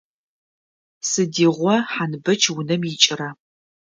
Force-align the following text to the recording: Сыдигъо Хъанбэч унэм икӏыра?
Сыдигъо 1.09 1.75
Хъанбэч 1.91 2.41
унэм 2.57 2.81
икӏыра? 2.91 3.29